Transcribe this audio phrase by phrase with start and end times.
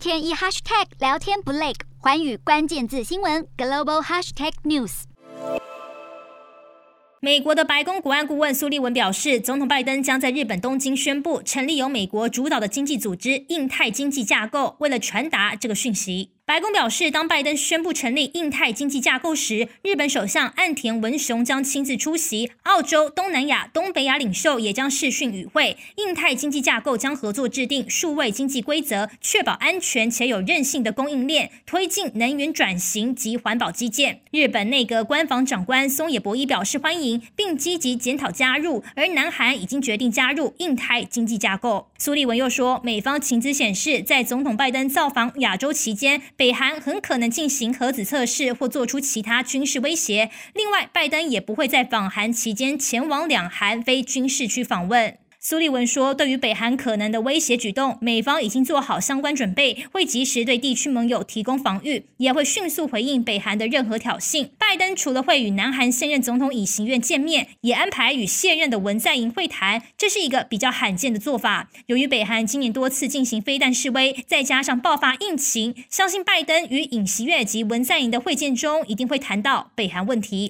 [0.00, 5.02] 天一 hashtag 聊天不累，环宇关键字新闻 global hashtag news。
[7.20, 16.30] 美国的白宫国安顾问苏利文表示，总统拜登将在日本东京宣布成立由美国主导的经济组织——印太经济架构，为了传达这个讯息。
[16.50, 25.76] 白宫表示，当拜登宣布成立印太经济架构时，日本首相岸田文雄将亲自出席，澳洲、东南亚、东北亚领袖也将视讯与会。
[25.98, 34.22] 印太经济架构将合作制定数位经济规则，确保安全且有韧性的供应链，推进能源转型及环保基建。
[34.32, 41.86] 日本内阁官房长官松野博一表示欢迎，并积极检讨加入，而南韩已经决定加入印太经济架构。
[41.96, 50.30] 苏利文又说，美方情资显示，在总统拜登造访亚洲期间，北韩很可能进行核子测试或做出其他军事威胁。
[50.54, 55.18] 另外，拜登也不会在访韩期间前往两韩非军事区访问。
[55.42, 64.50] 苏利文说：“对于北韩可能的威胁举动，美方已经做好相关准备，会及时对地区盟友提供防御，也会迅速回应北韩的任何挑衅。
[64.58, 71.70] 拜登除了会与南韩现任总统尹锡悦见面，也安排与现任的文在寅会谈，这是一个比较罕见的做法。
[71.86, 80.48] 由于北韩今年多次进行飞弹示威，再加上爆发疫情，相信拜登与尹锡悦及文在寅的会见中一定会谈到北韩问题。”